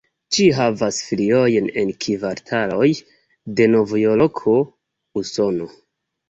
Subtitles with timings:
[0.35, 2.87] Ĝi havas filiojn en kvartaloj
[3.61, 4.57] de Novjorko,
[5.23, 5.71] Usono.